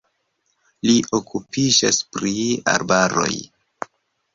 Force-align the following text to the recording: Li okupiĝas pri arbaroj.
Li 0.89 0.95
okupiĝas 1.19 2.03
pri 2.17 2.37
arbaroj. 2.77 3.33